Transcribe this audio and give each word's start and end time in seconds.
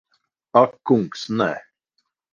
Ak 0.61 0.71
kungs, 0.87 1.21
nē. 1.37 1.51